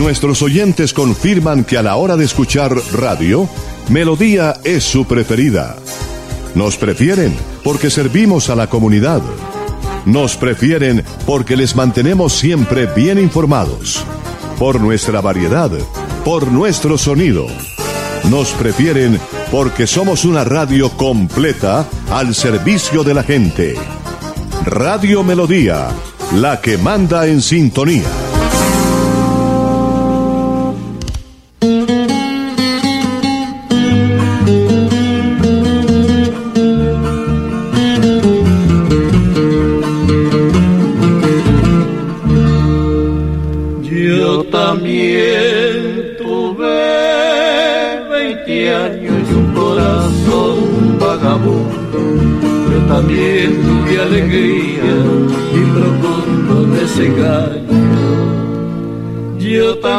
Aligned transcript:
Nuestros 0.00 0.40
oyentes 0.40 0.94
confirman 0.94 1.62
que 1.62 1.76
a 1.76 1.82
la 1.82 1.96
hora 1.96 2.16
de 2.16 2.24
escuchar 2.24 2.74
radio, 2.94 3.46
Melodía 3.90 4.56
es 4.64 4.82
su 4.82 5.04
preferida. 5.04 5.76
Nos 6.54 6.78
prefieren 6.78 7.36
porque 7.62 7.90
servimos 7.90 8.48
a 8.48 8.56
la 8.56 8.66
comunidad. 8.66 9.20
Nos 10.06 10.38
prefieren 10.38 11.04
porque 11.26 11.54
les 11.54 11.76
mantenemos 11.76 12.32
siempre 12.32 12.86
bien 12.86 13.18
informados. 13.18 14.02
Por 14.58 14.80
nuestra 14.80 15.20
variedad, 15.20 15.70
por 16.24 16.50
nuestro 16.50 16.96
sonido. 16.96 17.46
Nos 18.30 18.52
prefieren 18.52 19.20
porque 19.50 19.86
somos 19.86 20.24
una 20.24 20.44
radio 20.44 20.88
completa 20.96 21.86
al 22.10 22.34
servicio 22.34 23.04
de 23.04 23.12
la 23.12 23.22
gente. 23.22 23.74
Radio 24.64 25.22
Melodía, 25.22 25.88
la 26.36 26.58
que 26.62 26.78
manda 26.78 27.26
en 27.26 27.42
sintonía. 27.42 28.19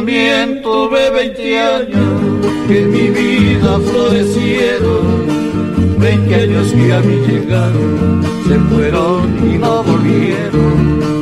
También 0.02 0.62
tuve 0.62 1.10
20 1.12 1.60
años 1.60 2.48
que 2.68 2.82
en 2.82 2.92
mi 2.92 3.10
vida 3.10 3.80
florecieron. 3.80 5.28
20 6.00 6.36
años 6.36 6.72
que 6.72 6.94
a 6.94 7.00
mí 7.02 7.16
llegaron, 7.28 8.24
se 8.48 8.60
fueron 8.60 9.52
y 9.52 9.58
no 9.58 9.84
volvieron. 9.84 11.21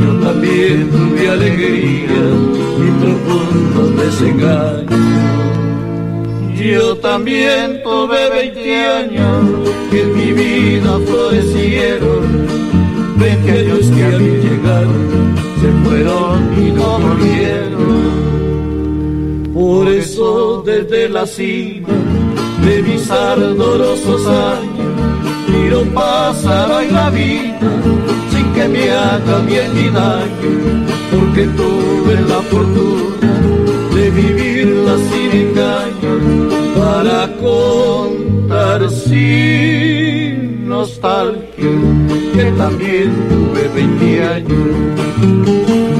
Yo 0.00 0.10
también 0.20 0.90
tuve 0.90 1.28
alegría 1.28 2.22
y 2.78 2.90
profundo 3.00 3.80
desengaño. 4.02 5.00
Yo 6.56 6.96
también 6.98 7.82
tuve 7.82 8.30
20 8.30 8.86
años 8.86 9.70
que 9.90 10.02
en 10.02 10.16
mi 10.16 10.32
vida 10.32 10.98
florecieron. 11.06 12.46
20 13.16 13.50
años 13.50 13.90
que 13.90 14.04
a 14.04 14.18
mí 14.18 14.30
llegaron, 14.44 15.34
se 15.60 15.70
fueron 15.84 16.34
y 16.56 16.70
no 16.70 16.98
volvieron. 16.98 18.30
Por 19.52 19.88
eso 19.88 20.62
desde 20.64 21.08
la 21.10 21.26
cima 21.26 21.88
de 22.64 22.82
mis 22.82 23.10
ardorosos 23.10 24.26
años 24.26 24.79
miro 25.70 25.84
pasar 25.94 26.82
en 26.82 26.94
la 26.94 27.10
vida 27.10 27.70
sin 28.30 28.52
que 28.52 28.68
me 28.68 28.90
haga 28.90 29.38
bien 29.46 29.72
ni 29.74 29.88
daño, 29.88 30.52
porque 31.10 31.46
tuve 31.46 32.14
la 32.28 32.40
fortuna 32.50 33.32
de 33.94 34.10
vivirla 34.10 34.96
sin 35.08 35.30
engaño 35.44 36.14
para 36.76 37.28
contar 37.36 38.90
sin 38.90 40.68
nostalgia 40.68 41.70
que 42.34 42.52
también 42.58 43.10
tuve 43.28 43.68
20 43.74 44.24
años. 44.24 45.99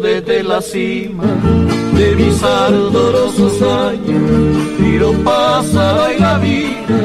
Desde 0.00 0.42
la 0.42 0.60
cima 0.60 1.24
de 1.96 2.14
mis 2.14 2.42
ardorosos 2.42 3.60
años 3.62 4.78
miro 4.78 5.12
pasar 5.24 6.12
en 6.12 6.20
la 6.20 6.38
vida 6.38 6.98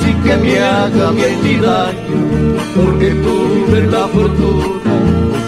sin 0.00 0.22
que 0.22 0.36
me 0.36 0.58
haga 0.58 1.10
bien 1.10 1.38
ni 1.42 1.56
daño, 1.56 2.20
porque 2.74 3.10
tuve 3.10 3.86
la 3.86 4.08
fortuna 4.08 4.96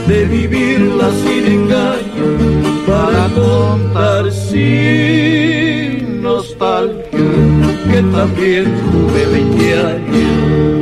de 0.06 0.24
vivirla 0.26 1.10
sin 1.22 1.46
engaño 1.46 2.28
para 2.86 3.28
contar 3.28 4.30
sin 4.30 6.22
nostalgia 6.22 7.02
que 7.90 8.02
también 8.12 8.64
tuve 8.90 9.26
20 9.26 9.74
años. 9.74 10.81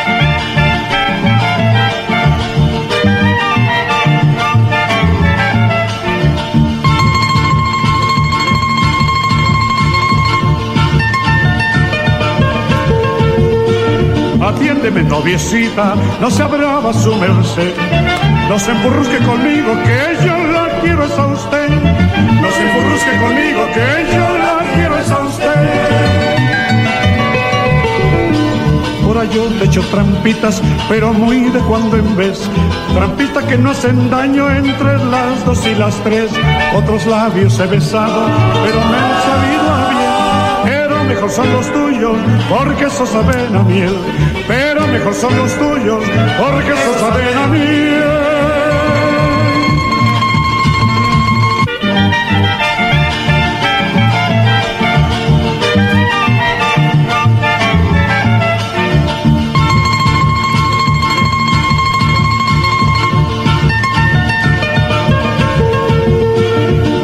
Atiéndeme, 14.81 15.07
noviecita, 15.07 15.93
no 16.19 16.31
se 16.31 16.41
abrava 16.41 16.91
su 16.91 17.15
merced. 17.15 17.71
No 18.49 18.57
se 18.57 18.71
emburrusque 18.71 19.19
conmigo, 19.19 19.73
que 19.83 20.25
yo 20.25 20.35
la 20.51 20.69
quiero 20.81 21.05
es 21.05 21.11
a 21.19 21.27
usted. 21.27 21.69
No 21.69 22.51
se 22.51 22.67
emburrusque 22.67 23.11
conmigo, 23.21 23.67
que 23.75 24.11
yo 24.11 24.37
la 24.39 24.63
quiero 24.73 24.97
es 24.97 25.11
a 25.11 25.19
usted. 25.19 25.67
Ahora 29.05 29.25
yo 29.25 29.43
te 29.59 29.65
echo 29.65 29.81
trampitas, 29.91 30.63
pero 30.89 31.13
muy 31.13 31.51
de 31.51 31.59
cuando 31.59 31.97
en 31.97 32.15
vez. 32.15 32.49
Trampitas 32.95 33.43
que 33.43 33.59
no 33.59 33.69
hacen 33.69 34.09
daño 34.09 34.49
entre 34.49 34.97
las 34.97 35.45
dos 35.45 35.63
y 35.67 35.75
las 35.75 35.93
tres. 35.97 36.31
Otros 36.75 37.05
labios 37.05 37.59
he 37.59 37.67
besado, 37.67 38.25
pero 38.63 38.79
me 38.79 38.97
han 38.97 39.21
sabido 39.29 39.73
a 39.73 39.89
bien. 39.89 40.11
Pero 40.63 41.03
mejor 41.03 41.29
son 41.29 41.51
los 41.53 41.71
tuyos, 41.71 42.15
porque 42.49 42.85
esos 42.85 43.09
saben 43.09 43.55
a 43.55 43.63
miel. 43.63 43.95
Pero 44.47 44.70
mejor 44.91 45.13
son 45.13 45.37
los 45.37 45.51
tuyos, 45.57 46.03
porque 46.39 46.71
esos 46.71 46.99
saben 46.99 47.37
a 47.37 47.47
mí. 47.47 47.91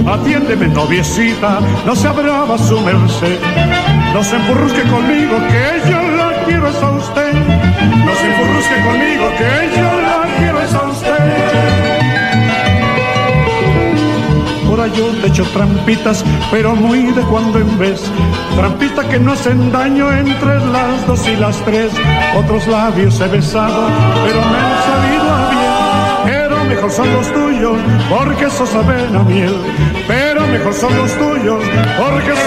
atiéndeme 0.10 0.68
noviecita, 0.68 1.60
no 1.86 1.95
se 1.95 2.07
abraba 2.07 2.57
su 2.57 2.80
merced. 2.81 3.39
No 4.13 4.24
se 4.24 4.36
enfurrusque 4.36 4.84
conmigo, 4.84 5.38
que 5.48 5.89
yo 5.89 6.17
quiero 6.48 6.68
es 6.68 6.82
a 6.82 6.92
usted. 6.92 7.34
No 7.34 8.16
se 8.16 8.28
enfurrusque 8.28 8.76
conmigo, 8.84 9.26
que 9.38 9.78
yo 9.78 10.02
la 10.02 10.38
quiero 10.38 10.62
es 10.62 10.74
a 10.74 10.84
usted. 10.84 11.28
Por 14.68 14.92
yo 14.94 15.06
te 15.22 15.28
echo 15.28 15.44
trampitas, 15.54 16.24
pero 16.52 16.76
muy 16.76 17.12
de 17.12 17.22
cuando 17.24 17.60
en 17.60 17.78
vez. 17.78 18.02
Trampitas 18.56 19.06
que 19.06 19.20
no 19.20 19.34
hacen 19.34 19.72
daño 19.72 20.12
entre 20.12 20.60
las 20.72 21.06
dos 21.06 21.28
y 21.28 21.36
las 21.36 21.58
tres. 21.66 21.92
Otros 22.36 22.68
labios 22.68 23.20
he 23.20 23.28
besado, 23.28 23.90
pero 24.26 24.42
me 24.42 24.58
han 24.58 24.76
salido 24.88 25.32
a 25.32 25.50
bien 25.52 25.68
mejor 26.68 26.92
son 26.92 27.12
los 27.14 27.34
tuyos, 27.34 27.78
porque 28.10 28.46
esos 28.46 28.70
saben 28.70 29.16
a 29.16 29.24
miel. 29.24 29.56
Pero 30.08 30.48
mejor 30.48 30.74
son 30.74 30.96
los 30.96 31.12
tuyos, 31.18 31.64
porque 31.98 32.32
esos 32.32 32.47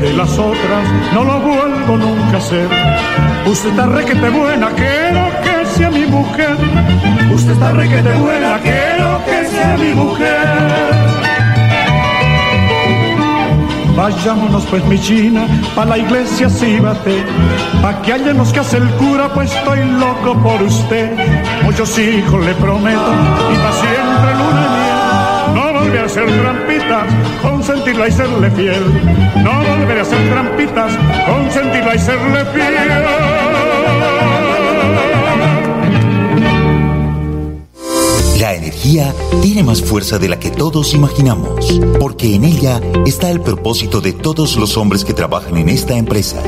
de 0.00 0.12
las 0.14 0.38
otras, 0.38 0.84
no 1.12 1.24
lo 1.24 1.40
vuelvo 1.40 1.96
nunca 1.96 2.34
a 2.34 2.38
hacer. 2.38 2.68
Usted 3.46 3.70
está 3.70 3.86
requete 3.86 4.30
buena, 4.30 4.68
quiero 4.70 5.28
que 5.42 5.66
sea 5.66 5.90
mi 5.90 6.06
mujer. 6.06 6.56
Usted 7.34 7.52
está 7.52 7.72
requete 7.72 8.12
buena, 8.14 8.58
quiero 8.62 9.20
que 9.26 9.46
sea 9.46 9.76
mi 9.76 9.94
mujer. 9.94 10.90
Vayámonos 13.96 14.64
pues 14.66 14.82
mi 14.86 14.98
china, 14.98 15.46
pa' 15.74 15.84
la 15.84 15.98
iglesia 15.98 16.48
bate, 16.80 17.22
pa' 17.82 18.00
que 18.00 18.14
haya 18.14 18.32
nos 18.32 18.50
que 18.52 18.60
hace 18.60 18.78
el 18.78 18.88
cura, 18.92 19.28
pues 19.34 19.54
estoy 19.54 19.84
loco 19.84 20.34
por 20.42 20.62
usted. 20.62 21.10
Muchos 21.64 21.98
hijos 21.98 22.44
le 22.46 22.54
prometo, 22.54 23.12
y 23.52 23.56
pa' 23.56 23.72
siempre 23.72 24.30
luna 24.40 24.66
miel. 24.74 25.54
No 25.54 25.72
volveré 25.72 26.00
a 26.00 26.04
hacer 26.04 26.24
trampitas, 26.24 27.04
consentirla 27.80 28.08
y 28.08 28.12
serle 28.12 28.50
fiel. 28.50 29.42
No 29.42 29.64
volveré 29.64 30.00
a 30.00 30.02
hacer 30.02 30.30
trampitas, 30.30 30.92
consentirla 31.26 31.94
y 31.94 31.98
serle 31.98 32.44
fiel. 32.52 32.74
La 38.38 38.54
energía 38.54 39.14
tiene 39.42 39.62
más 39.62 39.82
fuerza 39.82 40.18
de 40.18 40.28
la 40.28 40.38
que 40.38 40.50
todos 40.50 40.94
imaginamos, 40.94 41.80
porque 41.98 42.34
en 42.34 42.44
ella 42.44 42.80
está 43.06 43.30
el 43.30 43.40
propósito 43.40 44.00
de 44.00 44.12
todos 44.12 44.56
los 44.56 44.76
hombres 44.76 45.04
que 45.04 45.14
trabajan 45.14 45.56
en 45.56 45.68
esta 45.68 45.96
empresa, 45.96 46.42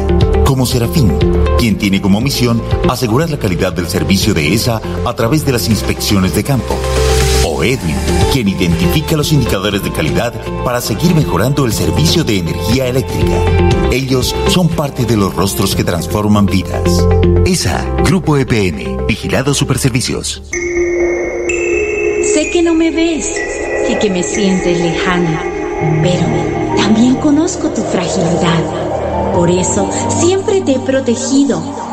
como 0.44 0.66
Serafín, 0.66 1.12
quien 1.58 1.78
tiene 1.78 2.02
como 2.02 2.20
misión 2.20 2.62
asegurar 2.90 3.30
la 3.30 3.38
calidad 3.38 3.72
del 3.72 3.88
servicio 3.88 4.34
de 4.34 4.52
ESA 4.52 4.80
a 5.04 5.14
través 5.14 5.46
de 5.46 5.52
las 5.52 5.68
inspecciones 5.68 6.34
de 6.34 6.44
campo. 6.44 6.76
Edwin, 7.64 7.96
quien 8.32 8.48
identifica 8.48 9.16
los 9.16 9.32
indicadores 9.32 9.82
de 9.82 9.92
calidad 9.92 10.32
para 10.64 10.80
seguir 10.80 11.14
mejorando 11.14 11.64
el 11.64 11.72
servicio 11.72 12.24
de 12.24 12.38
energía 12.38 12.86
eléctrica. 12.86 13.44
Ellos 13.90 14.34
son 14.48 14.68
parte 14.68 15.04
de 15.04 15.16
los 15.16 15.34
rostros 15.34 15.74
que 15.74 15.84
transforman 15.84 16.46
vidas. 16.46 17.06
ESA, 17.44 17.84
Grupo 18.04 18.36
EPN, 18.36 19.06
Vigilado 19.06 19.54
Superservicios. 19.54 20.42
Sé 22.34 22.50
que 22.52 22.62
no 22.62 22.74
me 22.74 22.90
ves 22.90 23.30
y 23.88 23.94
que 23.96 24.08
me 24.10 24.22
sientes 24.22 24.80
lejana, 24.80 25.42
pero 26.02 26.26
también 26.76 27.16
conozco 27.16 27.68
tu 27.70 27.82
fragilidad. 27.82 29.32
Por 29.34 29.50
eso 29.50 29.88
siempre 30.08 30.60
te 30.60 30.72
he 30.72 30.78
protegido. 30.78 31.81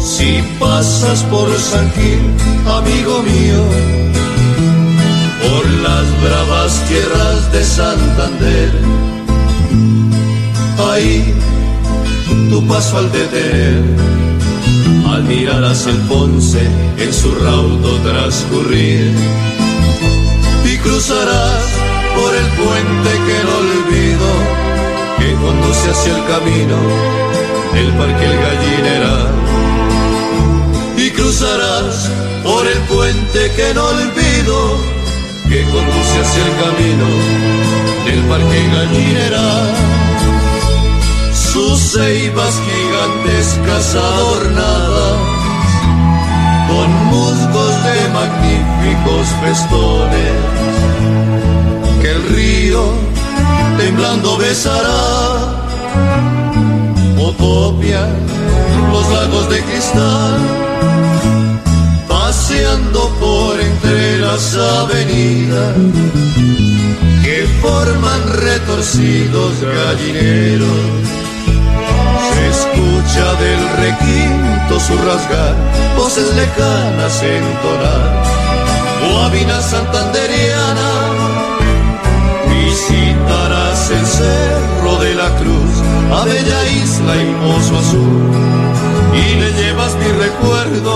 Si 0.00 0.42
pasas 0.58 1.22
por 1.24 1.48
San 1.58 1.90
Gil, 1.92 2.20
amigo 2.66 3.22
mío, 3.22 4.09
paso 12.70 12.98
al 12.98 13.10
detener, 13.10 13.82
al 15.12 15.24
mirar 15.24 15.64
hacia 15.64 15.90
el 15.90 15.98
Ponce 16.02 16.62
en 16.98 17.12
su 17.12 17.34
raudo 17.34 17.98
transcurrir, 17.98 19.12
y 20.64 20.76
cruzarás 20.78 21.64
por 22.14 22.32
el 22.32 22.46
puente 22.60 23.10
que 23.26 23.38
no 23.46 23.52
olvido, 23.64 24.30
que 25.18 25.30
conduce 25.44 25.90
hacia 25.90 26.16
el 26.16 26.24
camino 26.32 26.76
del 27.74 27.92
parque 27.98 28.24
El 28.24 28.38
Gallineral, 28.46 29.28
y 30.96 31.10
cruzarás 31.10 32.08
por 32.44 32.64
el 32.68 32.78
puente 32.92 33.50
que 33.56 33.74
no 33.74 33.84
olvido, 33.84 34.58
que 35.48 35.62
conduce 35.64 36.16
hacia 36.22 36.42
el 36.48 36.54
camino 36.62 37.06
del 38.06 38.20
parque 38.28 38.58
Gallineral 38.74 40.09
sus 41.60 41.92
ceibas 41.92 42.54
gigantescas 42.68 43.94
adornadas 43.94 45.16
con 46.68 46.88
musgos 47.06 47.74
de 47.84 48.08
magníficos 48.18 49.26
festones 49.42 50.36
que 52.00 52.10
el 52.10 52.22
río 52.34 52.82
temblando 53.76 54.38
besará. 54.38 55.02
Utopia, 57.18 58.06
los 58.92 59.08
lagos 59.10 59.50
de 59.50 59.62
cristal, 59.62 60.38
paseando 62.08 63.08
por 63.20 63.60
entre 63.60 64.18
las 64.18 64.56
avenidas 64.56 65.74
que 67.22 67.46
forman 67.60 68.22
retorcidos 68.46 69.52
gallineros 69.60 71.09
se 72.32 72.48
escucha 72.48 73.34
del 73.34 73.68
requinto 73.84 74.80
su 74.80 74.96
rasgar, 74.98 75.54
voces 75.96 76.34
lejanas 76.34 77.22
entonar. 77.22 78.40
Guabina 79.00 79.60
santanderiana, 79.60 80.90
visitarás 82.48 83.90
el 83.90 84.06
cerro 84.06 84.96
de 85.00 85.14
la 85.14 85.28
cruz, 85.40 85.72
a 86.12 86.24
bella 86.24 86.60
isla 86.82 87.16
y 87.16 87.34
pozo 87.42 87.78
azul, 87.78 88.30
y 89.14 89.40
le 89.40 89.52
llevas 89.52 89.94
mi 89.96 90.10
recuerdo 90.26 90.94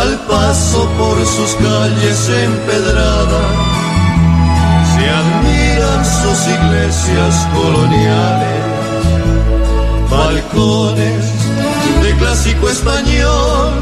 al 0.00 0.18
paso 0.28 0.88
por 0.98 1.18
sus 1.26 1.54
calles 1.56 2.28
empedradas. 2.28 3.50
Se 4.92 5.08
admiran 5.20 6.04
sus 6.04 6.40
iglesias 6.48 7.46
coloniales 7.54 8.69
balcones 10.10 11.24
de 12.02 12.16
clásico 12.18 12.68
español, 12.68 13.72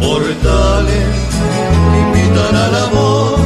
portales 0.00 1.14
invitan 2.02 2.56
al 2.56 2.74
amor. 2.86 3.38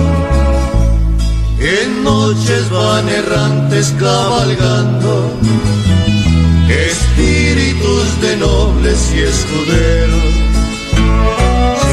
En 1.59 2.05
noches 2.05 2.71
van 2.71 3.09
errantes 3.09 3.93
cabalgando, 3.99 5.33
espíritus 6.69 8.21
de 8.21 8.37
nobles 8.37 9.13
y 9.15 9.21
escuderos. 9.21 10.35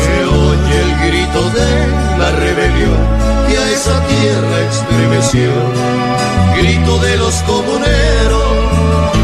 Se 0.03 0.17
oye 0.25 0.75
el 0.85 0.91
grito 1.07 1.49
de 1.49 2.17
la 2.19 2.31
rebelión 2.31 2.99
que 3.47 3.57
a 3.57 3.71
esa 3.71 3.99
tierra 4.07 4.57
estremeció, 4.69 5.51
grito 6.57 6.99
de 6.99 7.17
los 7.17 7.35
comuneros 7.43 9.14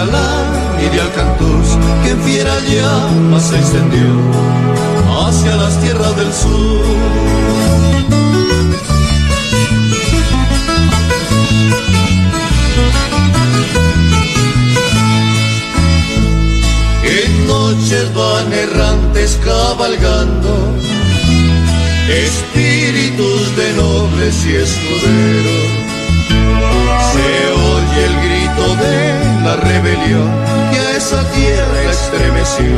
y 0.00 0.88
de 0.88 0.98
Alcantuz, 0.98 1.76
que 2.02 2.10
en 2.12 2.22
fiera 2.22 2.58
llama 2.60 3.38
se 3.38 3.54
extendió 3.56 4.08
hacia 5.26 5.56
las 5.56 5.78
tierras 5.78 6.16
del 6.16 6.32
sur. 6.32 6.84
En 17.04 17.46
noches 17.46 18.14
van 18.14 18.52
errantes 18.54 19.38
cabalgando, 19.44 20.78
espíritus 22.08 23.54
de 23.54 23.72
nobles 23.74 24.46
y 24.46 24.54
escuderos. 24.54 25.70
Rebelión 29.60 30.30
que 30.70 30.78
a 30.78 30.96
esa 30.96 31.22
tierra 31.30 31.90
estremeció, 31.90 32.72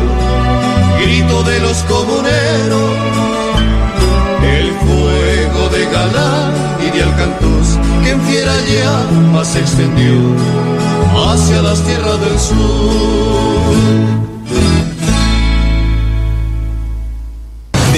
grito 1.01 1.43
de 1.45 1.61
los 1.61 1.79
comuneros, 1.85 2.91
el 4.43 4.71
fuego 4.73 5.69
de 5.71 5.85
Galán 5.87 6.53
y 6.87 6.91
de 6.97 7.03
Alcantuz 7.03 7.79
que 8.03 8.11
en 8.11 8.21
fiera 8.23 8.53
llama 8.67 9.45
se 9.45 9.61
extendió 9.61 10.15
hacia 11.27 11.62
las 11.62 11.81
tierras 11.83 12.21
del 12.21 12.39
sur. 12.39 14.12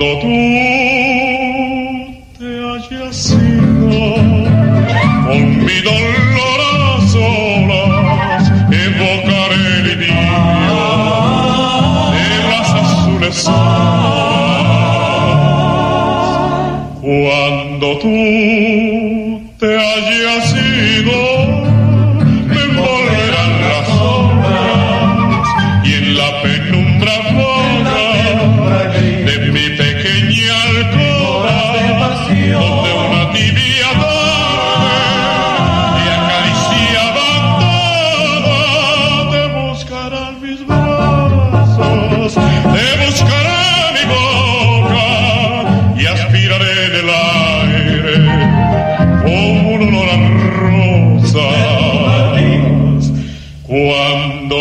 mis 0.00 0.08
brazos. 0.08 0.79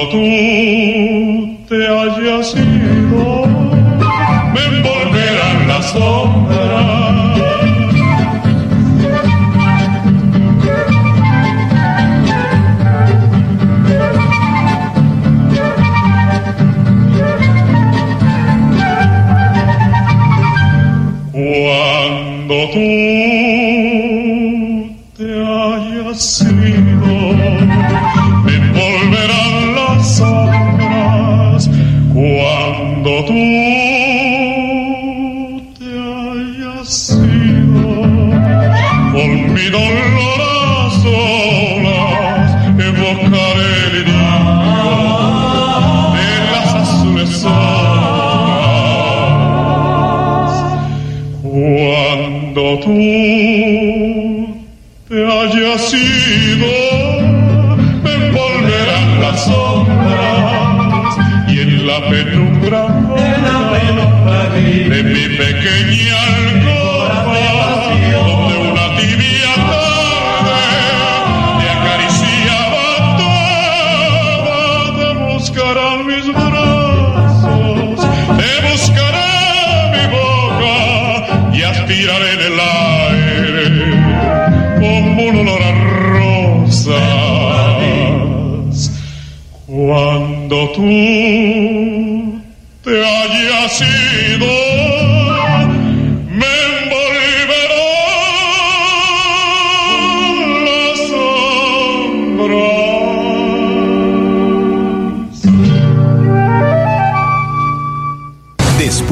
tú 0.09 1.65
te 1.67 1.87
hayas 1.87 2.55
ido. 2.55 2.68
Tú. 52.81 54.49
Te 55.09 55.25
hayas 55.25 55.93
ido, 55.93 56.78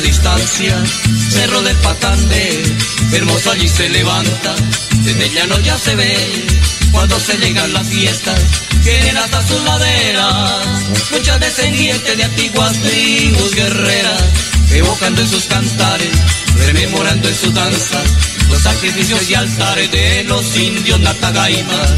Distancia, 0.00 0.76
cerro 1.30 1.62
del 1.62 1.76
Patande, 1.76 2.62
hermoso 3.12 3.50
allí 3.50 3.68
se 3.68 3.88
levanta, 3.88 4.54
desde 5.02 5.26
el 5.26 5.34
llano 5.34 5.58
ya 5.60 5.76
se 5.78 5.94
ve, 5.94 6.16
cuando 6.92 7.18
se 7.18 7.36
llegan 7.38 7.72
las 7.72 7.86
fiestas, 7.86 8.40
tienen 8.82 9.16
hasta 9.16 9.46
sus 9.46 9.62
laderas, 9.62 11.10
muchas 11.10 11.40
descendientes 11.40 12.16
de 12.16 12.24
antiguas 12.24 12.78
tribus 12.80 13.54
guerreras, 13.54 14.22
evocando 14.72 15.20
en 15.20 15.28
sus 15.28 15.44
cantares, 15.46 16.10
rememorando 16.66 17.28
en 17.28 17.34
sus 17.34 17.54
danzas, 17.54 18.04
los 18.48 18.62
sacrificios 18.62 19.30
y 19.30 19.34
altares 19.34 19.90
de 19.90 20.24
los 20.24 20.56
indios 20.56 21.00
natagaimas. 21.00 21.90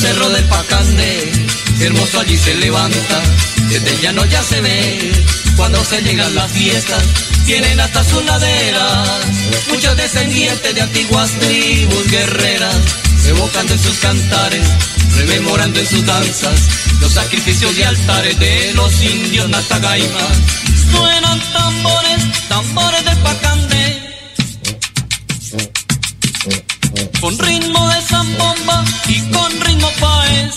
Cerro 0.00 0.30
del 0.30 0.44
Pacande, 0.44 1.32
hermoso 1.80 2.20
allí 2.20 2.36
se 2.36 2.54
levanta, 2.54 3.22
desde 3.68 3.90
el 3.90 4.00
llano 4.00 4.24
ya 4.26 4.42
se 4.42 4.60
ve, 4.60 5.12
cuando 5.56 5.84
se 5.84 6.00
llegan 6.02 6.32
las 6.34 6.50
fiestas, 6.52 7.02
tienen 7.44 7.80
hasta 7.80 8.04
sus 8.04 8.24
laderas, 8.24 9.08
muchos 9.68 9.96
descendientes 9.96 10.74
de 10.74 10.80
antiguas 10.80 11.30
tribus 11.40 12.06
guerreras, 12.08 12.76
evocando 13.26 13.72
en 13.72 13.78
sus 13.80 13.98
cantares, 13.98 14.68
rememorando 15.16 15.80
en 15.80 15.86
sus 15.86 16.06
danzas, 16.06 16.60
los 17.00 17.12
sacrificios 17.12 17.76
y 17.76 17.82
altares 17.82 18.38
de 18.38 18.72
los 18.74 19.02
indios 19.02 19.48
natagaimas. 19.48 20.38
Suenan 20.92 21.40
tambores, 21.52 22.48
tambores 22.48 23.04
del 23.04 23.18
Pacande, 23.18 23.53
con 27.24 27.38
ritmo 27.38 27.88
de 27.88 28.02
zambomba 28.02 28.84
y 29.08 29.18
con 29.30 29.60
ritmo 29.62 29.88
paez. 29.98 30.54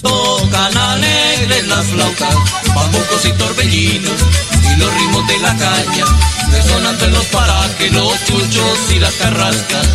Tocan 0.00 0.74
alegres 0.74 1.68
las 1.68 1.84
flautas, 1.84 2.34
bambucos 2.74 3.26
y 3.26 3.32
torbellinos, 3.32 4.20
y 4.72 4.76
los 4.78 4.94
ritmos 4.94 5.26
de 5.26 5.38
la 5.40 5.54
caña, 5.54 6.04
resonando 6.50 7.04
en 7.04 7.12
los 7.12 7.26
parajes, 7.26 7.92
los 7.92 8.24
chuchos 8.24 8.78
y 8.94 9.00
las 9.00 9.12
carrascas. 9.12 9.86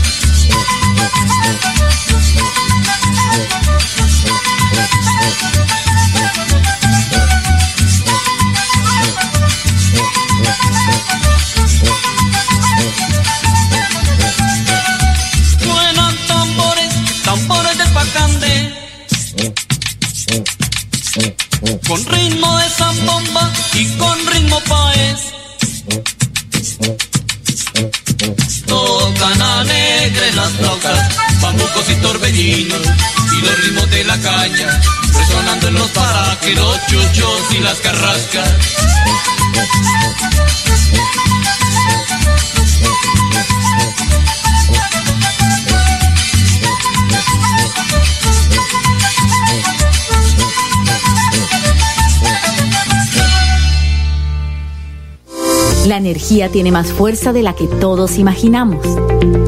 Tiene 56.31 56.71
más 56.71 56.93
fuerza 56.93 57.33
de 57.33 57.43
la 57.43 57.55
que 57.55 57.67
todos 57.67 58.17
imaginamos, 58.17 58.85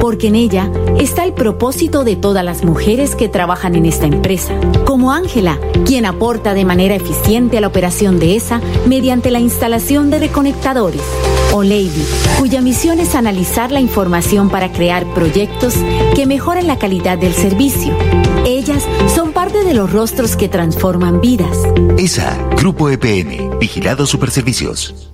porque 0.00 0.26
en 0.26 0.34
ella 0.34 0.70
está 0.98 1.24
el 1.24 1.32
propósito 1.32 2.04
de 2.04 2.14
todas 2.14 2.44
las 2.44 2.62
mujeres 2.62 3.14
que 3.14 3.30
trabajan 3.30 3.74
en 3.74 3.86
esta 3.86 4.04
empresa, 4.04 4.52
como 4.84 5.10
Ángela, 5.10 5.58
quien 5.86 6.04
aporta 6.04 6.52
de 6.52 6.66
manera 6.66 6.94
eficiente 6.94 7.56
a 7.56 7.62
la 7.62 7.68
operación 7.68 8.18
de 8.18 8.36
esa 8.36 8.60
mediante 8.86 9.30
la 9.30 9.40
instalación 9.40 10.10
de 10.10 10.18
reconectadores, 10.18 11.00
o 11.54 11.62
Lady, 11.62 12.04
cuya 12.38 12.60
misión 12.60 13.00
es 13.00 13.14
analizar 13.14 13.72
la 13.72 13.80
información 13.80 14.50
para 14.50 14.70
crear 14.70 15.06
proyectos 15.14 15.74
que 16.14 16.26
mejoren 16.26 16.66
la 16.66 16.78
calidad 16.78 17.16
del 17.16 17.32
servicio. 17.32 17.96
Ellas 18.44 18.86
son 19.14 19.32
parte 19.32 19.64
de 19.64 19.72
los 19.72 19.90
rostros 19.90 20.36
que 20.36 20.50
transforman 20.50 21.22
vidas. 21.22 21.56
ESA, 21.96 22.36
Grupo 22.58 22.90
EPN, 22.90 23.58
Vigilado 23.58 24.06
Superservicios. 24.06 25.13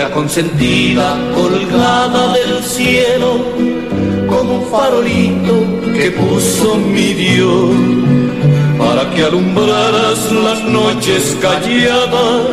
Consentida 0.00 1.18
colgada 1.34 2.32
del 2.32 2.64
cielo 2.64 3.44
como 4.26 4.60
un 4.60 4.70
farolito 4.70 5.64
que 5.92 6.10
puso 6.12 6.76
mi 6.76 7.12
Dios 7.12 7.74
para 8.78 9.10
que 9.10 9.22
alumbraras 9.22 10.32
las 10.32 10.64
noches 10.64 11.36
calladas 11.42 12.48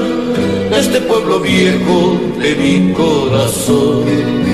de 0.69 0.79
este 0.79 0.99
pueblo 1.01 1.39
viejo 1.39 2.19
de 2.39 2.55
mi 2.55 2.93
corazón. 2.93 4.48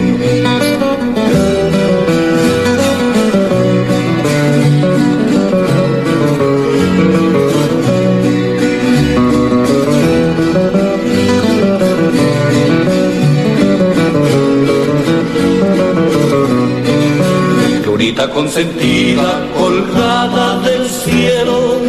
Consentida 18.35 19.47
colgada 19.57 20.59
del 20.59 20.85
cielo 20.89 21.79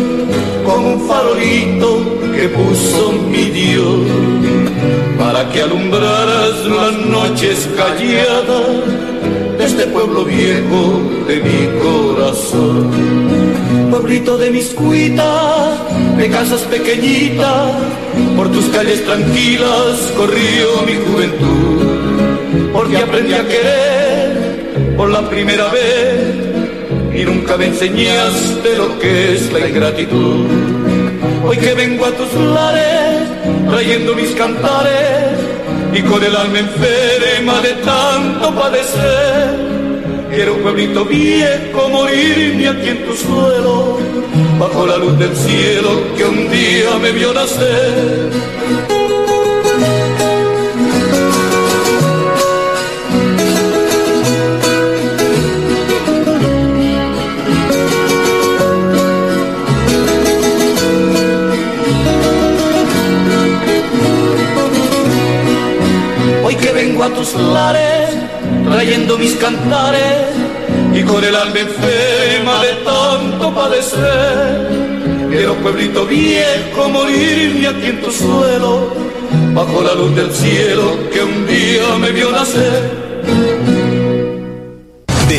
como 0.64 0.92
un 0.94 1.08
farolito 1.08 1.98
que 2.36 2.48
puso 2.50 3.12
mi 3.32 3.46
Dios 3.46 4.06
para 5.18 5.50
que 5.50 5.62
alumbraras 5.62 6.64
las 6.66 6.92
noches 7.04 7.68
calladas 7.76 8.76
de 9.58 9.64
este 9.64 9.86
pueblo 9.88 10.24
viejo 10.24 11.02
de 11.26 11.36
mi 11.40 11.60
corazón. 11.82 12.92
Pueblito 13.90 14.38
de 14.38 14.52
mis 14.52 14.66
cuitas, 14.66 15.80
de 16.16 16.30
casas 16.30 16.60
pequeñitas, 16.60 17.72
por 18.36 18.52
tus 18.52 18.66
calles 18.66 19.04
tranquilas 19.04 20.12
corrió 20.16 20.68
mi 20.86 20.94
juventud, 21.06 22.72
porque 22.72 22.98
aprendí 22.98 23.34
a 23.34 23.48
querer 23.48 23.85
por 24.96 25.10
la 25.10 25.28
primera 25.28 25.68
vez 25.68 26.56
y 27.14 27.24
nunca 27.24 27.56
me 27.56 27.66
enseñaste 27.66 28.76
lo 28.76 28.98
que 28.98 29.34
es 29.34 29.52
la 29.52 29.68
ingratitud. 29.68 30.46
Hoy 31.44 31.56
que 31.58 31.74
vengo 31.74 32.06
a 32.06 32.10
tus 32.12 32.32
lares, 32.34 33.28
trayendo 33.70 34.14
mis 34.14 34.30
cantares 34.30 35.38
y 35.92 36.02
con 36.02 36.22
el 36.22 36.34
alma 36.34 36.58
enferma 36.58 37.60
de 37.60 37.72
tanto 37.84 38.54
padecer. 38.54 39.76
Quiero 40.30 40.54
un 40.54 40.62
pueblito 40.62 41.04
viejo 41.04 41.88
morirme 41.88 42.68
aquí 42.68 42.88
en 42.88 43.04
tu 43.06 43.14
suelo, 43.14 43.98
bajo 44.58 44.86
la 44.86 44.96
luz 44.98 45.18
del 45.18 45.34
cielo 45.36 45.90
que 46.16 46.24
un 46.24 46.50
día 46.50 46.98
me 47.00 47.12
vio 47.12 47.32
nacer. 47.32 48.95
A 67.06 67.14
tus 67.14 67.34
lares, 67.34 68.10
trayendo 68.68 69.16
mis 69.16 69.34
cantares 69.36 70.26
y 70.92 71.02
con 71.02 71.22
el 71.22 71.36
alma 71.36 71.60
enferma 71.60 72.62
de 72.62 72.72
tanto 72.84 73.54
padecer. 73.54 74.68
Quiero 75.30 75.54
pueblito 75.56 76.04
viejo 76.06 76.88
morirme 76.88 77.68
aquí 77.68 77.86
en 77.86 78.00
tu 78.00 78.10
suelo, 78.10 78.92
bajo 79.54 79.82
la 79.82 79.94
luz 79.94 80.16
del 80.16 80.32
cielo 80.32 80.98
que 81.12 81.22
un 81.22 81.46
día 81.46 81.96
me 82.00 82.10
vio 82.10 82.30
nacer. 82.32 82.95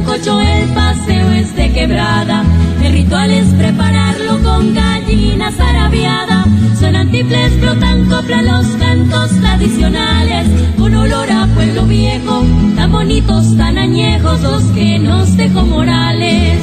Bizcocho, 0.00 0.40
el 0.40 0.68
paseo 0.70 1.30
es 1.32 1.54
de 1.54 1.72
quebrada. 1.72 2.44
El 2.82 2.92
ritual 2.92 3.30
es 3.30 3.46
prepararlo 3.54 4.38
con 4.42 4.74
gallinas 4.74 5.58
arabiada. 5.58 6.44
Suenan 6.78 7.10
tiples, 7.10 7.52
flotan 7.54 8.06
copla 8.06 8.42
los 8.42 8.66
cantos 8.78 9.30
tradicionales. 9.40 10.46
Con 10.78 10.94
olor 10.94 11.30
a 11.30 11.46
pueblo 11.54 11.84
viejo, 11.84 12.44
tan 12.76 12.92
bonitos, 12.92 13.56
tan 13.56 13.78
añejos, 13.78 14.40
los 14.42 14.62
que 14.74 14.98
nos 14.98 15.36
dejó 15.36 15.62
Morales. 15.62 16.60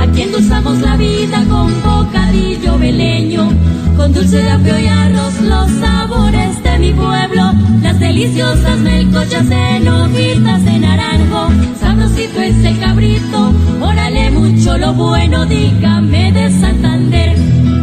Aquí 0.00 0.22
endulzamos 0.22 0.78
la 0.78 0.96
vida 0.96 1.44
con 1.48 1.82
bocadillo 1.82 2.78
veleño, 2.78 3.50
con 3.96 4.12
dulce 4.12 4.38
de 4.42 4.50
apio 4.50 4.78
y 4.78 4.86
arroz, 4.86 5.40
los 5.42 5.70
sabores 5.72 6.62
de 6.62 6.67
mi 6.78 6.92
pueblo, 6.92 7.52
las 7.82 7.98
deliciosas 7.98 8.78
melcochas 8.78 9.50
en 9.50 9.88
hojitas 9.88 10.64
de 10.64 10.78
naranjo, 10.78 11.48
sabrosito 11.78 12.40
es 12.40 12.64
el 12.64 12.78
cabrito, 12.78 13.52
órale 13.80 14.30
mucho 14.30 14.78
lo 14.78 14.94
bueno, 14.94 15.44
dígame 15.46 16.32
de 16.32 16.50
Santander. 16.50 17.36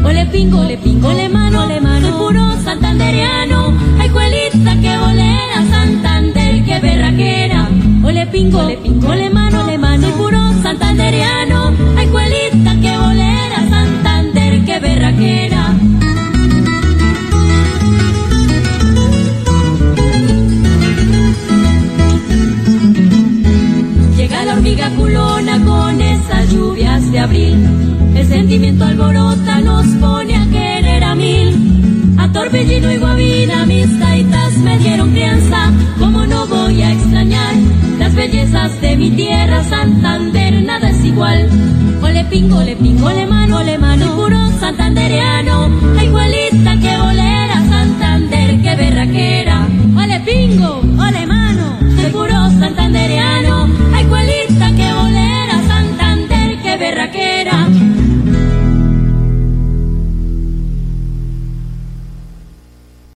Ole 0.05 0.25
pingo, 0.27 0.63
le 0.63 0.77
pingo, 0.77 1.11
le 1.11 1.27
mano, 1.29 1.65
le 1.65 1.81
mano, 1.81 2.09
soy 2.09 2.17
puro 2.19 2.61
santanderiano, 2.63 3.73
hay 3.99 4.09
cuelita 4.09 4.79
que 4.79 4.97
bolera, 4.97 5.63
Santander, 5.69 6.63
que 6.63 6.79
berraquera. 6.79 7.69
Ole 8.03 8.27
pingo, 8.27 8.63
le 8.63 8.77
pingo, 8.77 9.13
le 9.15 9.29
mano, 9.29 9.65
le 9.65 9.77
mano, 9.77 10.07
soy 10.07 10.11
puro 10.11 10.39
santanderiano, 10.61 11.73
hay 11.97 12.07
cuelita 12.07 12.79
que 12.79 12.97
bolera, 12.97 13.64